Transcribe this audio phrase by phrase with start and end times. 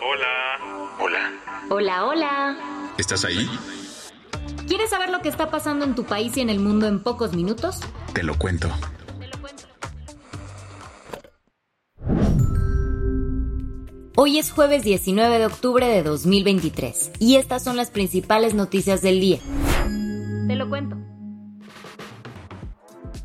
[0.00, 0.96] Hola.
[0.98, 1.32] Hola.
[1.70, 2.56] Hola, hola.
[2.98, 3.48] ¿Estás ahí?
[4.66, 7.34] ¿Quieres saber lo que está pasando en tu país y en el mundo en pocos
[7.34, 7.80] minutos?
[8.12, 8.68] Te lo cuento.
[14.16, 19.20] Hoy es jueves 19 de octubre de 2023 y estas son las principales noticias del
[19.20, 19.38] día.
[20.46, 21.03] Te lo cuento.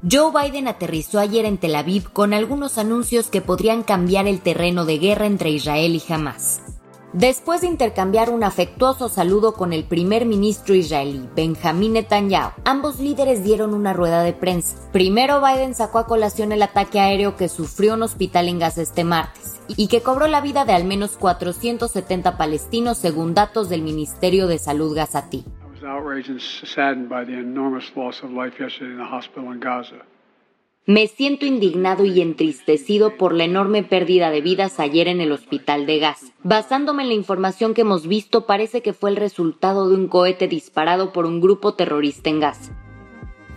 [0.02, 4.86] Joe Biden aterrizó ayer en Tel Aviv con algunos anuncios que podrían cambiar el terreno
[4.86, 6.62] de guerra entre Israel y Hamas.
[7.12, 13.44] Después de intercambiar un afectuoso saludo con el primer ministro israelí, Benjamin Netanyahu, ambos líderes
[13.44, 14.78] dieron una rueda de prensa.
[14.94, 19.04] Primero Biden sacó a colación el ataque aéreo que sufrió un hospital en Gaza este
[19.04, 24.48] martes y que cobró la vida de al menos 470 palestinos según datos del Ministerio
[24.48, 25.44] de Salud gazatí.
[30.86, 35.86] Me siento indignado y entristecido por la enorme pérdida de vidas ayer en el hospital
[35.86, 36.26] de Gaza.
[36.44, 40.48] Basándome en la información que hemos visto, parece que fue el resultado de un cohete
[40.48, 42.74] disparado por un grupo terrorista en Gaza.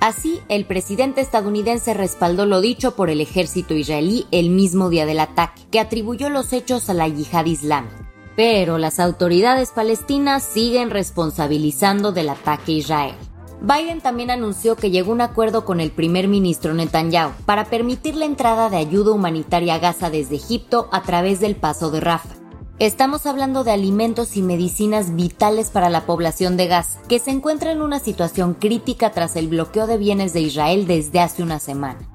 [0.01, 5.21] Así, el presidente estadounidense respaldó lo dicho por el ejército israelí el mismo día del
[5.21, 8.02] ataque, que atribuyó los hechos a la yihad islámica.
[8.37, 13.15] Pero las autoridades palestinas siguen responsabilizando del ataque a Israel.
[13.61, 18.17] Biden también anunció que llegó a un acuerdo con el primer ministro Netanyahu para permitir
[18.17, 22.35] la entrada de ayuda humanitaria a Gaza desde Egipto a través del paso de Rafa.
[22.81, 27.71] Estamos hablando de alimentos y medicinas vitales para la población de Gaza, que se encuentra
[27.71, 32.12] en una situación crítica tras el bloqueo de bienes de Israel desde hace una semana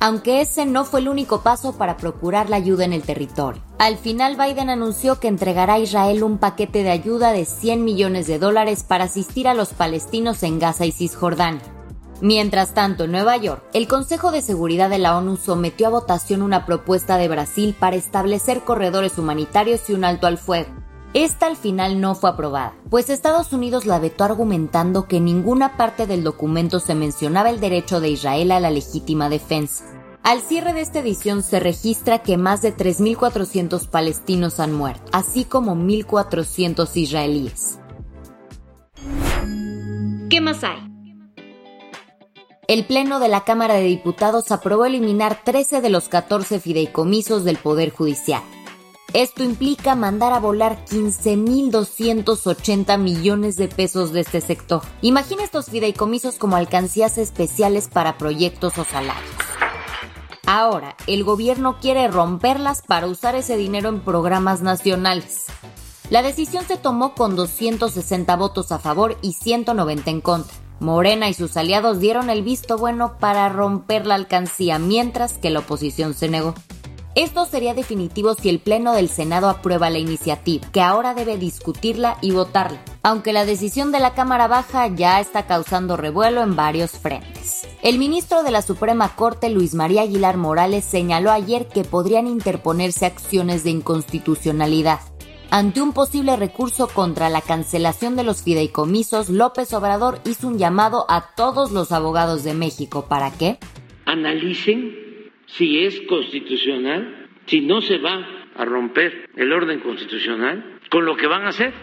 [0.00, 3.62] aunque ese no fue el único paso para procurar la ayuda en el territorio.
[3.78, 8.26] Al final Biden anunció que entregará a Israel un paquete de ayuda de 100 millones
[8.26, 11.62] de dólares para asistir a los palestinos en Gaza y Cisjordania.
[12.22, 16.42] Mientras tanto, en Nueva York, el Consejo de Seguridad de la ONU sometió a votación
[16.42, 20.79] una propuesta de Brasil para establecer corredores humanitarios y un alto al fuego.
[21.12, 25.76] Esta al final no fue aprobada, pues Estados Unidos la vetó argumentando que en ninguna
[25.76, 29.84] parte del documento se mencionaba el derecho de Israel a la legítima defensa.
[30.22, 35.44] Al cierre de esta edición se registra que más de 3.400 palestinos han muerto, así
[35.44, 37.80] como 1.400 israelíes.
[40.28, 40.78] ¿Qué más hay?
[42.68, 47.56] El Pleno de la Cámara de Diputados aprobó eliminar 13 de los 14 fideicomisos del
[47.56, 48.42] Poder Judicial.
[49.12, 54.82] Esto implica mandar a volar 15.280 millones de pesos de este sector.
[55.02, 59.34] Imagina estos fideicomisos como alcancías especiales para proyectos o salarios.
[60.46, 65.46] Ahora, el gobierno quiere romperlas para usar ese dinero en programas nacionales.
[66.08, 70.54] La decisión se tomó con 260 votos a favor y 190 en contra.
[70.78, 75.60] Morena y sus aliados dieron el visto bueno para romper la alcancía, mientras que la
[75.60, 76.54] oposición se negó.
[77.16, 82.16] Esto sería definitivo si el Pleno del Senado aprueba la iniciativa, que ahora debe discutirla
[82.22, 86.92] y votarla, aunque la decisión de la Cámara Baja ya está causando revuelo en varios
[86.92, 87.66] frentes.
[87.82, 93.06] El ministro de la Suprema Corte, Luis María Aguilar Morales, señaló ayer que podrían interponerse
[93.06, 95.00] acciones de inconstitucionalidad.
[95.50, 101.06] Ante un posible recurso contra la cancelación de los fideicomisos, López Obrador hizo un llamado
[101.08, 103.58] a todos los abogados de México para que
[104.06, 105.09] analicen
[105.56, 111.26] si es constitucional, si no se va a romper el orden constitucional con lo que
[111.26, 111.74] van a hacer.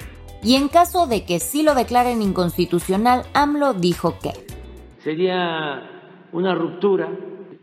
[0.43, 4.31] Y en caso de que sí lo declaren inconstitucional, AMLO dijo que
[4.99, 5.89] sería
[6.31, 7.09] una ruptura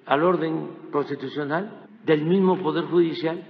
[0.06, 3.46] al orden constitucional del mismo Poder Judicial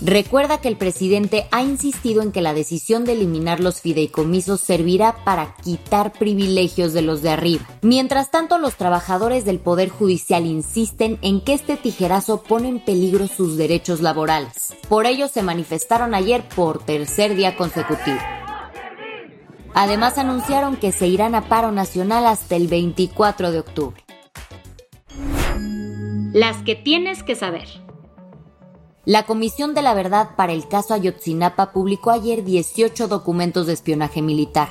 [0.00, 5.24] Recuerda que el presidente ha insistido en que la decisión de eliminar los fideicomisos servirá
[5.24, 7.66] para quitar privilegios de los de arriba.
[7.80, 13.26] Mientras tanto, los trabajadores del Poder Judicial insisten en que este tijerazo pone en peligro
[13.26, 14.74] sus derechos laborales.
[14.88, 18.18] Por ello se manifestaron ayer por tercer día consecutivo.
[19.72, 24.02] Además anunciaron que se irán a paro nacional hasta el 24 de octubre.
[26.32, 27.85] Las que tienes que saber.
[29.06, 34.20] La Comisión de la Verdad para el caso Ayotzinapa publicó ayer 18 documentos de espionaje
[34.20, 34.68] militar.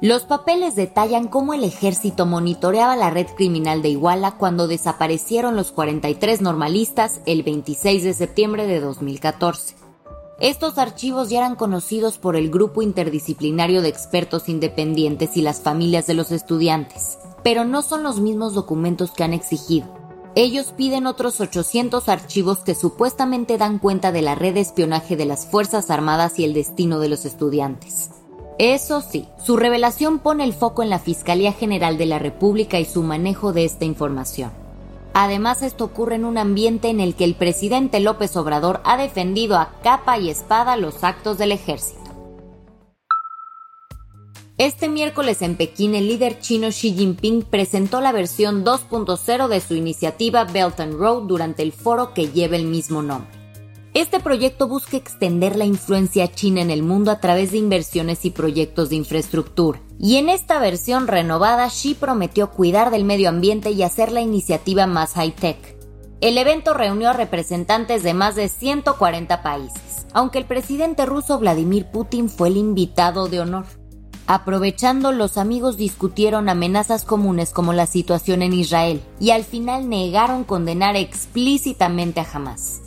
[0.00, 5.70] Los papeles detallan cómo el ejército monitoreaba la red criminal de Iguala cuando desaparecieron los
[5.70, 9.76] 43 normalistas el 26 de septiembre de 2014.
[10.40, 16.08] Estos archivos ya eran conocidos por el grupo interdisciplinario de expertos independientes y las familias
[16.08, 19.99] de los estudiantes, pero no son los mismos documentos que han exigido.
[20.36, 25.24] Ellos piden otros 800 archivos que supuestamente dan cuenta de la red de espionaje de
[25.24, 28.10] las Fuerzas Armadas y el destino de los estudiantes.
[28.58, 32.84] Eso sí, su revelación pone el foco en la Fiscalía General de la República y
[32.84, 34.52] su manejo de esta información.
[35.14, 39.56] Además, esto ocurre en un ambiente en el que el presidente López Obrador ha defendido
[39.58, 41.99] a capa y espada los actos del ejército.
[44.60, 49.74] Este miércoles en Pekín, el líder chino Xi Jinping presentó la versión 2.0 de su
[49.74, 53.30] iniciativa Belt and Road durante el foro que lleva el mismo nombre.
[53.94, 58.32] Este proyecto busca extender la influencia china en el mundo a través de inversiones y
[58.32, 59.80] proyectos de infraestructura.
[59.98, 64.86] Y en esta versión renovada, Xi prometió cuidar del medio ambiente y hacer la iniciativa
[64.86, 65.78] más high-tech.
[66.20, 71.86] El evento reunió a representantes de más de 140 países, aunque el presidente ruso Vladimir
[71.86, 73.79] Putin fue el invitado de honor.
[74.32, 80.44] Aprovechando, los amigos discutieron amenazas comunes como la situación en Israel y al final negaron
[80.44, 82.80] condenar explícitamente a Hamas.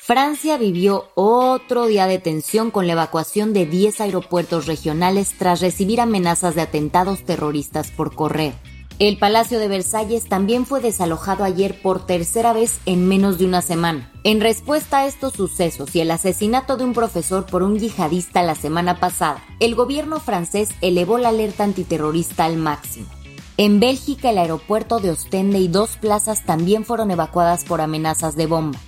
[0.00, 6.00] Francia vivió otro día de tensión con la evacuación de 10 aeropuertos regionales tras recibir
[6.00, 8.54] amenazas de atentados terroristas por correo.
[9.02, 13.60] El Palacio de Versalles también fue desalojado ayer por tercera vez en menos de una
[13.60, 14.08] semana.
[14.22, 18.54] En respuesta a estos sucesos y el asesinato de un profesor por un yihadista la
[18.54, 23.08] semana pasada, el gobierno francés elevó la alerta antiterrorista al máximo.
[23.56, 28.46] En Bélgica, el aeropuerto de Ostende y dos plazas también fueron evacuadas por amenazas de
[28.46, 28.78] bomba.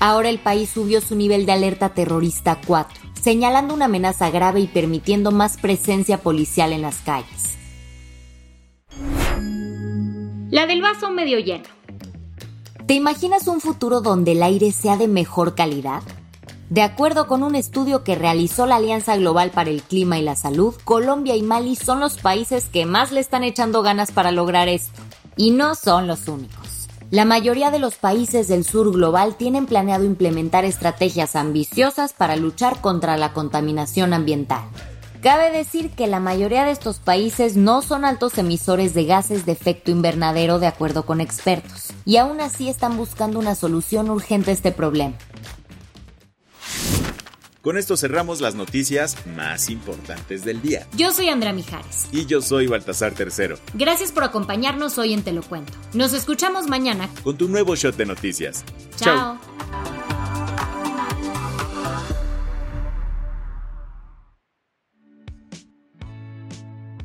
[0.00, 4.62] Ahora el país subió su nivel de alerta terrorista a 4, señalando una amenaza grave
[4.62, 7.49] y permitiendo más presencia policial en las calles.
[10.50, 11.64] La del vaso medio lleno.
[12.86, 16.02] ¿Te imaginas un futuro donde el aire sea de mejor calidad?
[16.70, 20.34] De acuerdo con un estudio que realizó la Alianza Global para el Clima y la
[20.34, 24.68] Salud, Colombia y Mali son los países que más le están echando ganas para lograr
[24.68, 25.00] esto.
[25.36, 26.88] Y no son los únicos.
[27.12, 32.80] La mayoría de los países del sur global tienen planeado implementar estrategias ambiciosas para luchar
[32.80, 34.64] contra la contaminación ambiental.
[35.22, 39.52] Cabe decir que la mayoría de estos países no son altos emisores de gases de
[39.52, 44.54] efecto invernadero de acuerdo con expertos, y aún así están buscando una solución urgente a
[44.54, 45.14] este problema.
[47.60, 50.86] Con esto cerramos las noticias más importantes del día.
[50.96, 52.08] Yo soy Andrea Mijares.
[52.10, 53.58] Y yo soy Baltasar Tercero.
[53.74, 55.74] Gracias por acompañarnos hoy en Te lo Cuento.
[55.92, 58.64] Nos escuchamos mañana con tu nuevo shot de noticias.
[58.96, 59.38] Chao.